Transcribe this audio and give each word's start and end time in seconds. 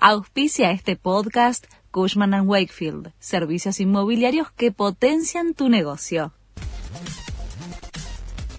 Auspicia 0.00 0.70
este 0.70 0.94
podcast 0.94 1.66
Cushman⁇ 1.90 2.30
Wakefield, 2.46 3.10
servicios 3.18 3.80
inmobiliarios 3.80 4.52
que 4.52 4.70
potencian 4.70 5.54
tu 5.54 5.68
negocio. 5.68 6.32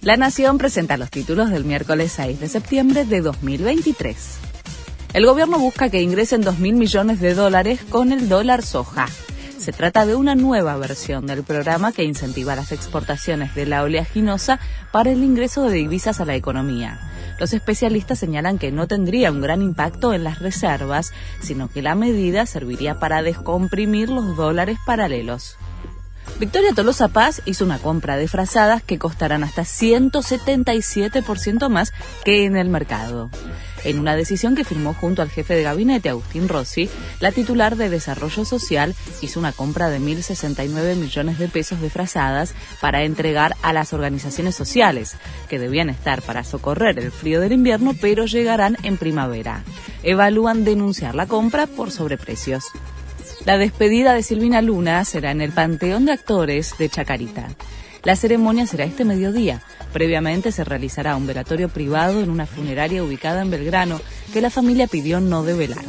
La 0.02 0.18
Nación 0.18 0.58
presenta 0.58 0.98
los 0.98 1.10
títulos 1.10 1.48
del 1.48 1.64
miércoles 1.64 2.12
6 2.12 2.40
de 2.40 2.48
septiembre 2.48 3.06
de 3.06 3.22
2023. 3.22 4.36
El 5.14 5.24
gobierno 5.24 5.58
busca 5.58 5.88
que 5.88 6.02
ingresen 6.02 6.42
2.000 6.42 6.74
millones 6.74 7.20
de 7.20 7.32
dólares 7.32 7.80
con 7.88 8.12
el 8.12 8.28
dólar 8.28 8.62
soja. 8.62 9.06
Se 9.56 9.72
trata 9.72 10.04
de 10.04 10.16
una 10.16 10.34
nueva 10.34 10.76
versión 10.76 11.26
del 11.26 11.42
programa 11.42 11.92
que 11.92 12.04
incentiva 12.04 12.54
las 12.54 12.70
exportaciones 12.70 13.54
de 13.54 13.64
la 13.64 13.82
oleaginosa 13.82 14.60
para 14.92 15.10
el 15.10 15.24
ingreso 15.24 15.62
de 15.62 15.72
divisas 15.72 16.20
a 16.20 16.26
la 16.26 16.34
economía. 16.34 17.09
Los 17.40 17.52
especialistas 17.54 18.18
señalan 18.18 18.58
que 18.58 18.70
no 18.70 18.86
tendría 18.86 19.32
un 19.32 19.40
gran 19.40 19.62
impacto 19.62 20.12
en 20.12 20.24
las 20.24 20.40
reservas, 20.40 21.14
sino 21.40 21.70
que 21.70 21.80
la 21.80 21.94
medida 21.94 22.44
serviría 22.44 23.00
para 23.00 23.22
descomprimir 23.22 24.10
los 24.10 24.36
dólares 24.36 24.76
paralelos. 24.84 25.56
Victoria 26.38 26.74
Tolosa 26.74 27.08
Paz 27.08 27.40
hizo 27.46 27.64
una 27.64 27.78
compra 27.78 28.18
de 28.18 28.28
frazadas 28.28 28.82
que 28.82 28.98
costarán 28.98 29.42
hasta 29.42 29.62
177% 29.62 31.70
más 31.70 31.94
que 32.24 32.44
en 32.44 32.56
el 32.56 32.68
mercado. 32.68 33.30
En 33.84 33.98
una 33.98 34.16
decisión 34.16 34.54
que 34.54 34.64
firmó 34.64 34.94
junto 34.94 35.22
al 35.22 35.30
jefe 35.30 35.54
de 35.54 35.62
gabinete, 35.62 36.10
Agustín 36.10 36.48
Rossi, 36.48 36.88
la 37.18 37.32
titular 37.32 37.76
de 37.76 37.88
Desarrollo 37.88 38.44
Social 38.44 38.94
hizo 39.22 39.40
una 39.40 39.52
compra 39.52 39.88
de 39.88 40.00
1.069 40.00 40.96
millones 40.96 41.38
de 41.38 41.48
pesos 41.48 41.80
de 41.80 41.90
frazadas 41.90 42.54
para 42.80 43.04
entregar 43.04 43.56
a 43.62 43.72
las 43.72 43.92
organizaciones 43.92 44.54
sociales, 44.54 45.16
que 45.48 45.58
debían 45.58 45.88
estar 45.88 46.22
para 46.22 46.44
socorrer 46.44 46.98
el 46.98 47.10
frío 47.10 47.40
del 47.40 47.52
invierno, 47.52 47.94
pero 48.00 48.26
llegarán 48.26 48.76
en 48.82 48.96
primavera. 48.96 49.64
Evalúan 50.02 50.64
denunciar 50.64 51.14
la 51.14 51.26
compra 51.26 51.66
por 51.66 51.90
sobreprecios. 51.90 52.64
La 53.46 53.56
despedida 53.56 54.12
de 54.12 54.22
Silvina 54.22 54.60
Luna 54.60 55.02
será 55.06 55.30
en 55.30 55.40
el 55.40 55.52
Panteón 55.52 56.04
de 56.04 56.12
Actores 56.12 56.74
de 56.78 56.90
Chacarita. 56.90 57.48
La 58.02 58.14
ceremonia 58.14 58.66
será 58.66 58.84
este 58.84 59.06
mediodía. 59.06 59.62
Previamente 59.94 60.52
se 60.52 60.62
realizará 60.62 61.16
un 61.16 61.26
velatorio 61.26 61.70
privado 61.70 62.20
en 62.20 62.28
una 62.28 62.44
funeraria 62.44 63.02
ubicada 63.02 63.40
en 63.40 63.50
Belgrano 63.50 63.98
que 64.32 64.42
la 64.42 64.50
familia 64.50 64.86
pidió 64.86 65.20
no 65.20 65.42
develar. 65.42 65.84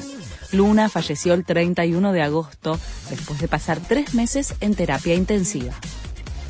Luna 0.53 0.87
falleció 0.87 1.33
el 1.33 1.43
31 1.43 2.13
de 2.13 2.21
agosto 2.21 2.79
después 3.09 3.39
de 3.41 3.49
pasar 3.49 3.79
tres 3.79 4.13
meses 4.13 4.53
en 4.61 4.73
terapia 4.73 5.15
intensiva. 5.15 5.73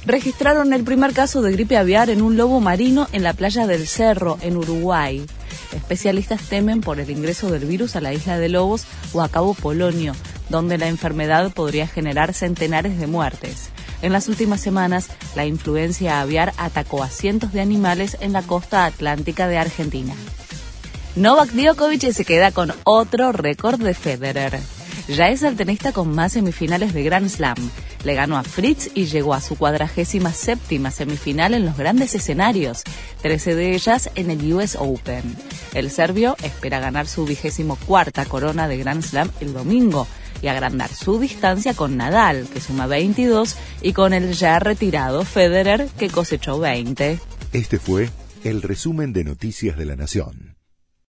Registraron 0.06 0.74
el 0.74 0.84
primer 0.84 1.14
caso 1.14 1.42
de 1.42 1.52
gripe 1.52 1.78
aviar 1.78 2.10
en 2.10 2.22
un 2.22 2.38
lobo 2.38 2.60
marino 2.60 3.08
en 3.12 3.24
la 3.24 3.34
playa 3.34 3.68
del 3.68 3.88
Cerro, 3.88 4.38
en 4.42 4.58
Uruguay. 4.58 5.26
Especialistas 5.76 6.42
temen 6.42 6.82
por 6.82 7.00
el 7.00 7.10
ingreso 7.10 7.52
del 7.52 7.66
virus 7.66 7.96
a 7.96 8.02
la 8.02 8.14
isla 8.14 8.40
de 8.40 8.50
Lobos 8.50 8.86
o 9.14 9.22
a 9.22 9.30
Cabo 9.30 9.54
Polonio, 9.54 10.14
donde 10.52 10.78
la 10.78 10.88
enfermedad 10.88 11.52
podría 11.52 11.88
generar 11.88 12.34
centenares 12.34 13.00
de 13.00 13.08
muertes. 13.08 13.70
En 14.02 14.14
las 14.14 14.28
últimas 14.28 14.62
semanas, 14.62 15.10
la 15.36 15.46
influencia 15.46 16.22
aviar 16.22 16.54
atacó 16.58 17.04
a 17.04 17.10
cientos 17.10 17.54
de 17.54 17.62
animales 17.62 18.18
en 18.20 18.34
la 18.34 18.42
costa 18.42 18.86
atlántica 18.86 19.48
de 19.48 19.58
Argentina. 19.58 20.14
Novak 21.16 21.52
Djokovic 21.52 22.12
se 22.12 22.26
queda 22.26 22.52
con 22.52 22.74
otro 22.84 23.32
récord 23.32 23.82
de 23.82 23.94
Federer. 23.94 24.60
Ya 25.08 25.30
es 25.30 25.44
el 25.44 25.58
tenista 25.58 25.92
con 25.92 26.14
más 26.14 26.34
semifinales 26.34 26.94
de 26.94 27.04
Grand 27.04 27.28
Slam. 27.28 27.58
Le 28.04 28.16
ganó 28.16 28.38
a 28.38 28.44
Fritz 28.44 28.90
y 28.96 29.06
llegó 29.06 29.34
a 29.34 29.42
su 29.42 29.58
cuadragésima 29.58 30.32
séptima 30.32 30.90
semifinal 30.90 31.54
en 31.54 31.66
los 31.66 31.78
grandes 31.78 32.16
escenarios, 32.16 32.84
13 33.22 33.56
de 33.56 33.76
ellas 33.76 34.10
en 34.16 34.32
el 34.32 34.54
US 34.54 34.78
Open. 34.80 35.36
El 35.74 35.92
serbio 35.92 36.38
espera 36.44 36.80
ganar 36.80 37.08
su 37.08 37.26
vigésimo 37.26 37.76
cuarta 37.76 38.26
corona 38.26 38.68
de 38.68 38.78
Grand 38.78 39.04
Slam 39.04 39.30
el 39.42 39.54
domingo, 39.54 40.08
y 40.42 40.48
agrandar 40.48 40.94
su 40.94 41.20
distancia 41.20 41.74
con 41.74 41.98
Nadal, 41.98 42.48
que 42.54 42.62
suma 42.62 42.88
22, 42.88 43.56
y 43.82 43.94
con 43.94 44.14
el 44.14 44.34
ya 44.34 44.60
retirado 44.60 45.24
Federer, 45.24 45.88
que 45.98 46.10
cosechó 46.10 46.60
20. 46.60 47.20
Este 47.54 47.80
fue 47.80 48.10
el 48.44 48.62
resumen 48.62 49.14
de 49.14 49.24
Noticias 49.24 49.78
de 49.78 49.86
la 49.86 49.96
Nación. 49.96 50.51